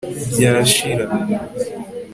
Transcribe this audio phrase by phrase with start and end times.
[0.31, 1.03] Byashira